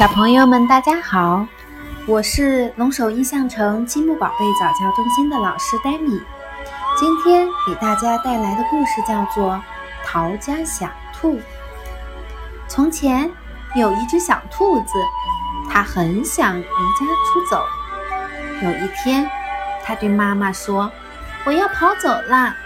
[0.00, 1.46] 小朋友们，大家好，
[2.06, 6.18] 我是龙首印象城积木宝贝早教中心的老师黛米。
[6.98, 9.52] 今天给大家带来的故事叫做
[10.06, 11.34] 《逃家小兔》。
[12.66, 13.30] 从前
[13.76, 14.94] 有一只小兔子，
[15.70, 17.62] 它很想离家出走。
[18.62, 19.30] 有一天，
[19.84, 20.90] 它对妈妈说
[21.44, 22.56] ：“我要跑走啦！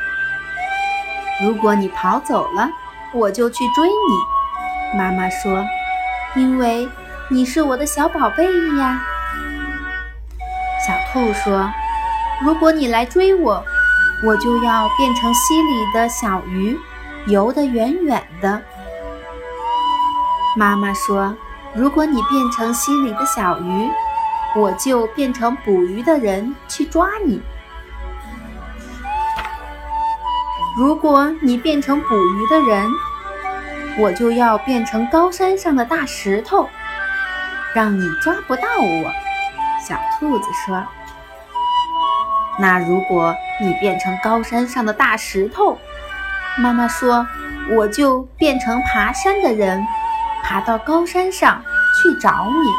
[1.45, 2.71] 如果你跑走了，
[3.13, 5.67] 我就去追你。”妈妈说
[6.37, 6.89] ：“因为……”
[7.31, 8.45] 你是我的小宝贝
[8.77, 9.03] 呀，
[10.87, 11.71] 小兔说
[12.45, 13.65] ：“如果你来追我，
[14.23, 16.79] 我就要变成溪里的小鱼，
[17.27, 18.61] 游得远远的。”
[20.55, 21.35] 妈妈说
[21.75, 23.91] ：“如果你变成溪里的小鱼，
[24.55, 27.41] 我就变成捕鱼的人去抓你。
[30.77, 32.87] 如果你变成捕鱼的人，
[33.99, 36.69] 我就要变成高山上的大石头。”
[37.75, 39.13] 让你抓不到我，
[39.85, 40.81] 小兔子说。
[42.57, 45.77] 那如果你变成高山上的大石头，
[46.57, 47.27] 妈妈说，
[47.77, 49.85] 我就变成爬山的人，
[50.45, 51.61] 爬到高山上
[52.01, 52.71] 去找你。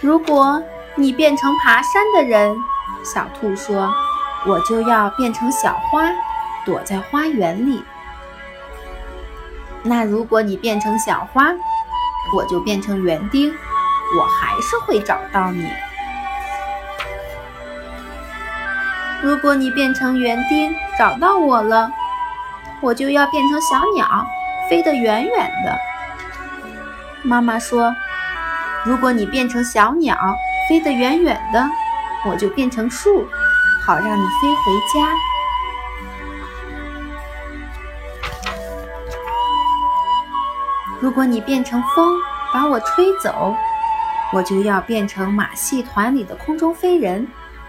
[0.00, 0.62] 如果
[0.94, 2.56] 你变成爬山的人，
[3.02, 3.92] 小兔说，
[4.46, 6.08] 我就要变成小花，
[6.64, 7.82] 躲在花园里。
[9.82, 11.52] 那如果你变成小花，
[12.36, 13.52] 我就变成园丁，
[14.16, 15.68] 我还是会找到你。
[19.22, 21.90] 如果你变成园丁找到我了，
[22.80, 24.26] 我就要变成小鸟，
[24.68, 25.78] 飞得远远的。
[27.22, 27.94] 妈妈说，
[28.84, 30.16] 如果你变成小鸟，
[30.68, 31.68] 飞得远远的，
[32.24, 33.26] 我就变成树，
[33.84, 35.31] 好让你飞回家。
[41.02, 42.16] 如果你变成风
[42.54, 43.56] 把我吹走，
[44.32, 47.26] 我就要变成马戏团里的空中飞人，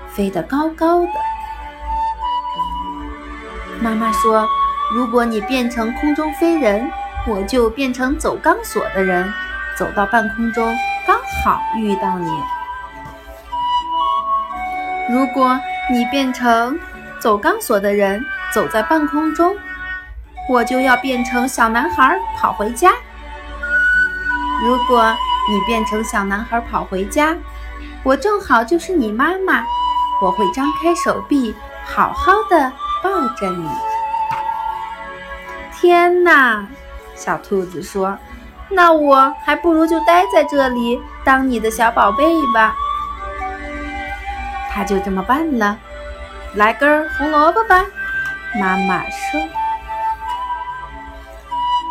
[0.08, 1.08] 飞得高高的。
[3.82, 4.48] 妈妈说
[4.94, 6.88] ：“如果你变成空中飞人，
[7.26, 9.34] 我就变成走钢索的人，
[9.76, 10.72] 走到半空中
[11.08, 12.30] 刚好遇到你。
[15.10, 15.60] 如果
[15.92, 16.80] 你变成
[17.20, 18.24] 走钢索的人，
[18.54, 19.58] 走在半空中，
[20.48, 22.94] 我就要变成小男孩跑回家。”
[24.64, 25.14] 如果
[25.50, 27.36] 你变成小男孩跑回家，
[28.02, 29.66] 我正好就是你妈妈，
[30.22, 31.54] 我会张开手臂，
[31.86, 32.72] 好好的
[33.04, 33.70] 抱着你。
[35.74, 36.66] 天哪，
[37.14, 38.18] 小兔子说
[38.72, 42.74] ：“那我还不如就待在这里当你的小宝贝吧。”
[44.72, 45.78] 他就这么办了。
[46.56, 47.84] 来根红萝卜吧，
[48.60, 49.42] 妈妈说。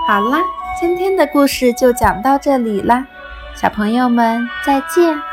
[0.06, 0.39] 好啦。
[0.81, 3.06] 今天的故事就讲到这里啦，
[3.55, 5.31] 小朋友们再见。